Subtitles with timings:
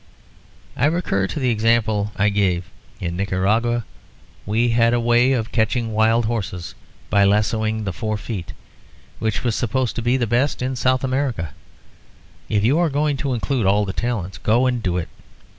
[0.75, 2.71] I recur to the example I gave.
[2.99, 3.85] In Nicaragua
[4.47, 6.73] we had a way of catching wild horses
[7.11, 8.53] by lassooing the fore feet
[9.19, 11.51] which was supposed to be the best in South America.
[12.49, 15.07] If you are going to include all the talents, go and do it.